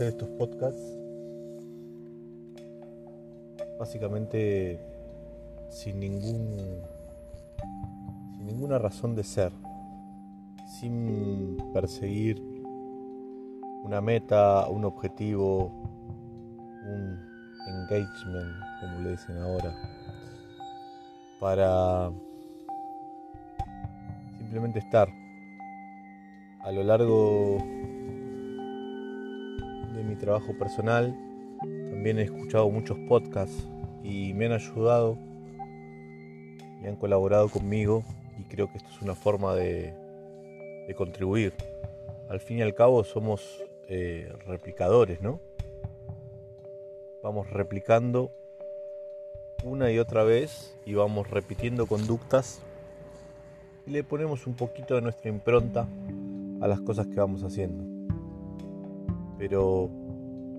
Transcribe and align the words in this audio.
hacer 0.00 0.14
estos 0.14 0.30
podcasts. 0.30 0.96
Básicamente 3.78 4.80
sin 5.68 6.00
ningún 6.00 6.56
sin 8.34 8.46
ninguna 8.46 8.78
razón 8.78 9.14
de 9.14 9.24
ser, 9.24 9.52
sin 10.80 11.58
perseguir 11.74 12.42
una 13.84 14.00
meta, 14.00 14.68
un 14.70 14.86
objetivo, 14.86 15.66
un 16.86 17.18
engagement, 17.68 18.54
como 18.80 19.00
le 19.00 19.10
dicen 19.10 19.36
ahora, 19.36 19.74
para 21.40 22.10
simplemente 24.38 24.78
estar 24.78 25.08
a 26.60 26.72
lo 26.72 26.84
largo 26.84 27.58
de 29.94 30.02
mi 30.02 30.16
trabajo 30.16 30.52
personal. 30.58 31.14
También 31.60 32.18
he 32.18 32.22
escuchado 32.22 32.70
muchos 32.70 32.98
podcasts 33.08 33.66
y 34.02 34.32
me 34.34 34.46
han 34.46 34.52
ayudado 34.52 35.18
y 36.82 36.86
han 36.86 36.96
colaborado 36.96 37.48
conmigo 37.48 38.04
y 38.38 38.44
creo 38.44 38.70
que 38.70 38.78
esto 38.78 38.90
es 38.90 39.02
una 39.02 39.14
forma 39.14 39.54
de, 39.54 39.94
contribuir. 40.96 41.54
Al 42.28 42.40
fin 42.40 42.58
y 42.58 42.62
al 42.62 42.74
cabo 42.74 43.04
somos 43.04 43.62
eh, 43.88 44.32
replicadores, 44.44 45.20
¿no? 45.22 45.38
Vamos 47.22 47.48
replicando 47.50 48.32
una 49.62 49.92
y 49.92 50.00
otra 50.00 50.24
vez 50.24 50.76
y 50.84 50.94
vamos 50.94 51.30
repitiendo 51.30 51.86
conductas 51.86 52.60
y 53.86 53.90
le 53.90 54.02
ponemos 54.02 54.48
un 54.48 54.54
poquito 54.54 54.96
de 54.96 55.02
nuestra 55.02 55.30
impronta 55.30 55.86
a 56.60 56.66
las 56.66 56.80
cosas 56.80 57.06
que 57.06 57.20
vamos 57.20 57.44
haciendo. 57.44 57.89
Pero 59.40 59.88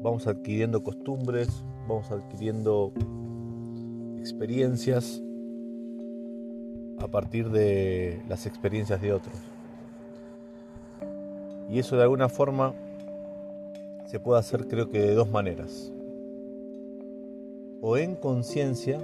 vamos 0.02 0.26
adquiriendo 0.26 0.82
costumbres, 0.82 1.64
vamos 1.88 2.10
adquiriendo 2.10 2.92
experiencias 4.18 5.22
a 6.98 7.08
partir 7.08 7.52
de 7.52 8.24
las 8.28 8.48
experiencias 8.48 9.00
de 9.00 9.14
otros. 9.14 9.36
Y 11.70 11.78
eso 11.78 11.96
de 11.96 12.02
alguna 12.02 12.28
forma 12.28 12.74
se 14.08 14.20
puede 14.20 14.40
hacer 14.40 14.68
creo 14.68 14.90
que 14.90 15.00
de 15.00 15.14
dos 15.14 15.30
maneras. 15.30 15.94
O 17.82 17.98
en 17.98 18.16
conciencia 18.16 19.00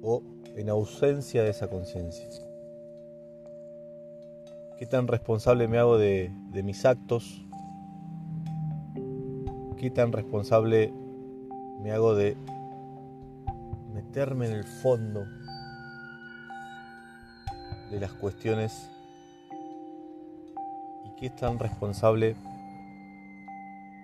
o 0.00 0.22
en 0.56 0.70
ausencia 0.70 1.42
de 1.42 1.50
esa 1.50 1.68
conciencia. 1.68 2.26
¿Qué 4.78 4.86
tan 4.86 5.08
responsable 5.08 5.66
me 5.66 5.78
hago 5.78 5.98
de, 5.98 6.30
mis 6.62 6.84
actos? 6.84 7.44
¿Qué 9.76 9.90
tan 9.90 10.12
responsable 10.12 10.92
me 11.82 11.90
hago 11.90 12.14
de 12.14 12.36
meterme 13.92 14.46
en 14.46 14.52
el 14.52 14.62
fondo 14.62 15.26
de 17.90 17.98
las 17.98 18.12
cuestiones 18.12 18.88
y 21.06 21.20
qué 21.20 21.30
tan 21.30 21.58
responsable 21.58 22.36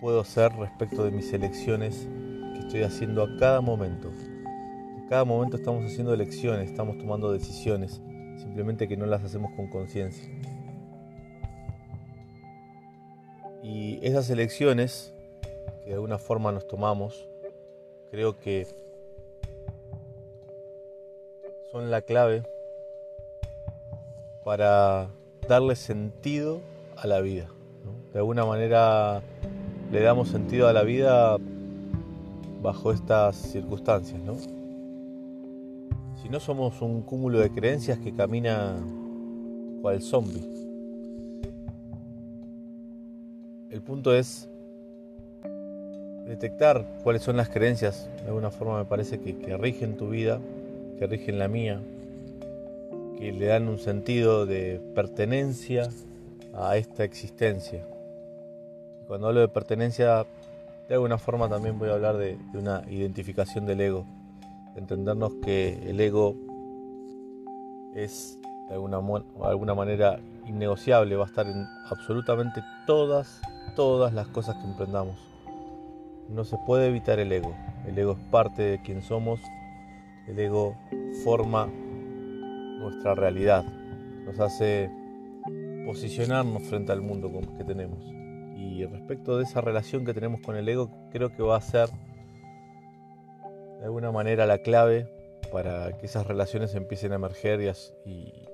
puedo 0.01 0.25
ser 0.25 0.53
respecto 0.57 1.05
de 1.05 1.13
mis 1.13 1.33
elecciones 1.33 2.09
que 2.53 2.59
estoy 2.59 2.83
haciendo 2.83 3.23
a 3.23 3.37
cada 3.39 3.61
momento. 3.61 4.11
En 4.97 5.07
cada 5.09 5.25
momento 5.25 5.57
estamos 5.57 5.85
haciendo 5.85 6.13
elecciones, 6.13 6.69
estamos 6.69 6.99
tomando 6.99 7.31
decisiones, 7.31 8.03
simplemente 8.39 8.89
que 8.89 8.97
no 8.97 9.07
las 9.07 9.23
hacemos 9.23 9.53
con 9.53 9.69
conciencia. 9.69 10.29
Y 13.65 13.99
esas 14.07 14.29
elecciones 14.29 15.15
que 15.83 15.91
de 15.91 15.95
alguna 15.95 16.19
forma 16.19 16.53
nos 16.53 16.69
tomamos, 16.69 17.27
creo 18.11 18.39
que 18.39 18.67
son 21.73 21.91
la 21.91 22.03
clave 22.03 22.43
para 24.45 25.09
darle 25.49 25.77
sentido 25.77 26.61
a 26.97 27.07
la 27.07 27.23
vida. 27.23 27.49
De 28.13 28.19
alguna 28.19 28.45
manera 28.45 29.23
le 29.91 30.01
damos 30.03 30.29
sentido 30.29 30.69
a 30.69 30.75
la 30.75 30.83
vida 30.83 31.39
bajo 32.61 32.93
estas 32.93 33.35
circunstancias. 33.37 34.21
¿no? 34.21 34.37
Si 36.23 36.29
no 36.29 36.39
somos 36.39 36.83
un 36.83 37.01
cúmulo 37.01 37.39
de 37.39 37.51
creencias 37.51 37.99
que 37.99 38.15
camina 38.15 38.77
cual 39.81 40.03
zombie. 40.03 40.74
El 43.75 43.83
punto 43.83 44.15
es 44.15 44.49
detectar 46.29 46.87
cuáles 47.03 47.23
son 47.23 47.37
las 47.37 47.49
creencias, 47.49 48.09
de 48.23 48.29
alguna 48.29 48.53
forma 48.53 48.79
me 48.79 48.85
parece 48.85 49.19
que, 49.19 49.57
rigen 49.57 49.97
tu 49.97 50.11
vida, 50.11 50.39
que 50.97 51.09
rigen 51.09 51.41
la 51.41 51.49
mía, 51.49 51.81
que 53.19 53.33
le 53.33 53.47
dan 53.47 53.67
un 53.67 53.81
sentido 53.81 54.47
de 54.47 54.81
pertenencia 54.95 55.89
a 56.55 56.77
esta 56.77 57.03
existencia. 57.03 57.85
cuando 59.09 59.27
hablo 59.27 59.41
de 59.41 59.49
pertenencia, 59.49 60.25
de 60.89 60.95
alguna 60.95 61.19
forma 61.19 61.49
también 61.49 61.77
voy 61.77 61.89
a 61.89 61.95
hablar 61.95 62.17
de, 62.17 62.39
una 62.55 62.85
identificación 62.89 63.67
del 63.67 63.81
ego, 63.81 64.07
de 64.75 64.83
entendernos 64.83 65.33
que 65.43 65.91
el 65.91 66.01
ego 66.01 66.37
es 67.97 68.39
de 68.69 68.77
alguna 68.77 69.75
manera 69.75 70.21
innegociable, 70.47 71.17
va 71.17 71.25
a 71.25 71.27
estar 71.27 71.47
en 71.47 71.67
absolutamente 71.91 72.63
todas, 72.87 73.41
todas 73.77 74.13
las 74.13 74.29
cosas 74.29 74.57
que 74.57 74.65
emprendamos. 74.65 75.19
No 76.29 76.45
se 76.45 76.57
puede 76.67 76.89
evitar 76.89 77.19
el 77.19 77.33
ego, 77.33 77.55
el 77.87 77.99
ego 77.99 78.13
es 78.13 78.19
parte 78.31 78.63
de 78.63 78.83
quien 78.83 79.03
somos, 79.03 79.41
el 80.27 80.39
ego 80.39 80.77
forma 81.23 81.67
nuestra 81.67 83.15
realidad, 83.15 83.65
nos 84.25 84.41
hace 84.41 84.91
posicionarnos 85.87 86.63
frente 86.65 86.93
al 86.93 87.03
mundo 87.03 87.31
que 87.57 87.65
tenemos. 87.65 87.99
Y 88.57 88.87
respecto 88.87 89.37
de 89.37 89.45
esa 89.45 89.61
relación 89.61 90.05
que 90.05 90.15
tenemos 90.15 90.41
con 90.41 90.57
el 90.57 90.69
ego, 90.69 90.91
creo 91.11 91.31
que 91.35 91.43
va 91.43 91.57
a 91.57 91.61
ser 91.61 91.91
de 93.79 93.85
alguna 93.85 94.11
manera 94.11 94.47
la 94.47 94.59
clave 94.59 95.07
para 95.53 95.97
que 95.99 96.07
esas 96.07 96.27
relaciones 96.27 96.75
empiecen 96.75 97.13
a 97.13 97.17
emerger 97.17 97.61
y, 97.61 97.69
y 98.11 98.49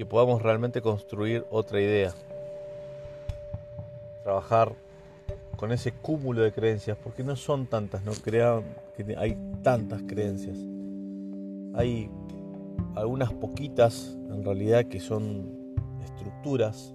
que 0.00 0.06
podamos 0.06 0.40
realmente 0.40 0.80
construir 0.80 1.44
otra 1.50 1.78
idea. 1.78 2.14
Trabajar 4.22 4.72
con 5.56 5.72
ese 5.72 5.92
cúmulo 5.92 6.40
de 6.40 6.52
creencias, 6.52 6.96
porque 7.04 7.22
no 7.22 7.36
son 7.36 7.66
tantas, 7.66 8.02
no 8.02 8.12
crean 8.12 8.62
que 8.96 9.14
hay 9.18 9.36
tantas 9.62 10.00
creencias. 10.04 10.56
Hay 11.74 12.10
algunas 12.94 13.30
poquitas 13.34 14.16
en 14.30 14.42
realidad 14.42 14.86
que 14.86 15.00
son 15.00 15.74
estructuras. 16.02 16.94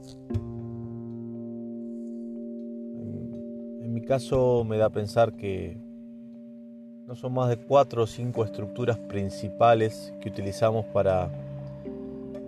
En, 3.83 3.93
mi 3.93 4.01
caso 4.01 4.63
me 4.63 4.79
da 4.79 4.87
a 4.87 4.89
pensar 4.89 5.33
que 5.33 5.77
no 7.05 7.13
son 7.13 7.33
más 7.33 7.49
de 7.49 7.57
cuatro 7.57 8.01
o 8.01 8.07
cinco 8.07 8.43
estructuras 8.43 8.97
principales 8.97 10.11
que 10.22 10.29
utilizamos 10.29 10.85
para 10.87 11.44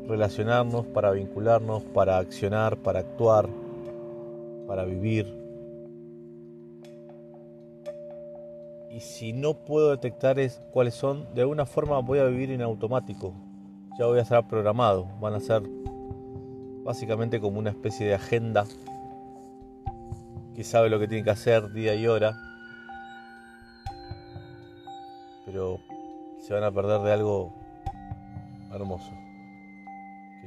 relacionarnos, 0.08 0.86
para 0.88 1.12
vincularnos, 1.12 1.84
para 1.84 2.18
accionar, 2.18 2.78
para 2.78 3.00
actuar, 3.00 3.48
para 4.68 4.86
vivir. 4.86 5.48
y 8.98 9.00
si 9.00 9.32
no 9.32 9.54
puedo 9.54 9.92
detectar 9.92 10.40
es, 10.40 10.60
cuáles 10.72 10.96
son, 10.96 11.28
de 11.36 11.42
alguna 11.42 11.68
forma 11.68 12.00
voy 12.00 12.18
a 12.18 12.24
vivir 12.24 12.50
en 12.50 12.64
automático. 12.64 13.32
Ya 14.00 14.08
voy 14.08 14.18
a 14.18 14.24
estar 14.24 14.48
programado. 14.48 15.06
Van 15.20 15.36
a 15.36 15.40
ser 15.40 15.62
básicamente 16.84 17.40
como 17.40 17.60
una 17.60 17.70
especie 17.70 18.08
de 18.08 18.16
agenda 18.16 18.66
que 20.56 20.64
sabe 20.64 20.90
lo 20.90 21.00
que 21.00 21.08
tiene 21.08 21.24
que 21.24 21.30
hacer 21.30 21.72
día 21.74 21.94
y 21.94 22.08
hora. 22.08 22.36
Pero 25.46 25.80
se 26.40 26.56
van 26.56 26.64
a 26.64 26.72
perder 26.72 27.00
de 27.02 27.14
algo 27.14 27.54
hermoso. 28.74 29.27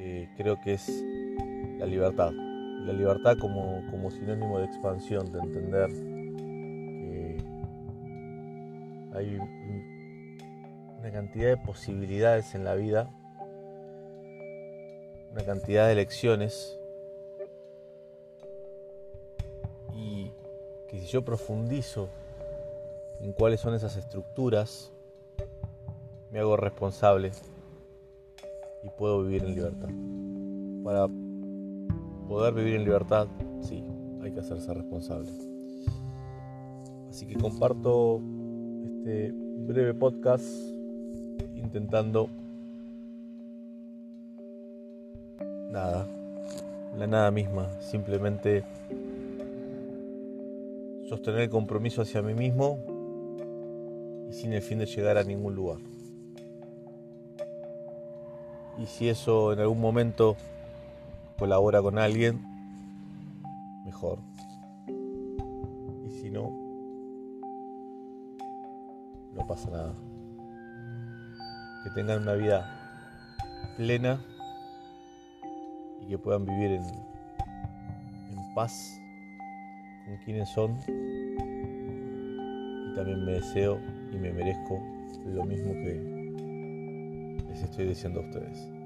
Que 0.00 0.28
creo 0.38 0.58
que 0.64 0.74
es 0.74 1.04
la 1.78 1.84
libertad. 1.84 2.32
La 2.32 2.94
libertad 2.94 3.36
como, 3.38 3.82
como 3.90 4.10
sinónimo 4.10 4.58
de 4.58 4.64
expansión, 4.64 5.30
de 5.30 5.38
entender 5.38 5.90
hay 9.20 9.38
una 10.98 11.10
cantidad 11.12 11.48
de 11.48 11.56
posibilidades 11.58 12.54
en 12.54 12.64
la 12.64 12.74
vida, 12.74 13.10
una 15.32 15.44
cantidad 15.44 15.86
de 15.86 15.92
elecciones 15.92 16.78
y 19.94 20.30
que 20.88 21.00
si 21.00 21.06
yo 21.06 21.22
profundizo 21.22 22.08
en 23.20 23.32
cuáles 23.32 23.60
son 23.60 23.74
esas 23.74 23.96
estructuras, 23.96 24.90
me 26.30 26.38
hago 26.38 26.56
responsable 26.56 27.32
y 28.82 28.88
puedo 28.90 29.22
vivir 29.22 29.44
en 29.44 29.54
libertad. 29.54 29.88
Para 30.84 31.08
poder 32.28 32.54
vivir 32.54 32.76
en 32.76 32.84
libertad 32.84 33.28
sí, 33.60 33.82
hay 34.22 34.32
que 34.32 34.40
hacerse 34.40 34.72
responsable. 34.72 35.30
Así 37.08 37.26
que 37.26 37.34
comparto 37.34 38.20
este 38.84 39.32
breve 39.32 39.94
podcast 39.94 40.44
intentando 41.54 42.28
nada, 45.70 46.06
la 46.96 47.06
nada 47.06 47.30
misma, 47.30 47.68
simplemente 47.80 48.64
sostener 51.08 51.42
el 51.42 51.50
compromiso 51.50 52.02
hacia 52.02 52.22
mí 52.22 52.34
mismo 52.34 52.78
y 54.28 54.32
sin 54.32 54.52
el 54.52 54.62
fin 54.62 54.78
de 54.78 54.86
llegar 54.86 55.18
a 55.18 55.24
ningún 55.24 55.54
lugar. 55.54 55.78
Y 58.80 58.86
si 58.86 59.10
eso 59.10 59.52
en 59.52 59.60
algún 59.60 59.78
momento 59.78 60.36
colabora 61.38 61.82
con 61.82 61.98
alguien, 61.98 62.40
mejor. 63.84 64.18
Y 66.06 66.10
si 66.22 66.30
no, 66.30 66.50
no 69.34 69.46
pasa 69.46 69.68
nada. 69.70 69.92
Que 71.84 71.90
tengan 71.90 72.22
una 72.22 72.32
vida 72.32 72.74
plena 73.76 74.18
y 76.00 76.06
que 76.06 76.16
puedan 76.16 76.46
vivir 76.46 76.70
en, 76.70 77.10
paz 78.54 78.98
con 80.06 80.16
quienes 80.24 80.48
son. 80.48 80.78
Y 82.86 82.94
también 82.94 83.26
me 83.26 83.32
deseo 83.32 83.78
y 84.10 84.16
me 84.16 84.32
merezco 84.32 84.82
lo 85.26 85.44
mismo 85.44 85.72
que 85.72 86.19
les 87.50 87.62
estoy 87.62 87.86
diciendo 87.86 88.20
a 88.20 88.22
ustedes. 88.22 88.79